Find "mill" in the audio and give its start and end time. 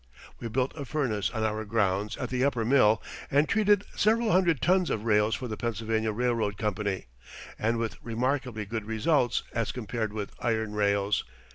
2.65-3.03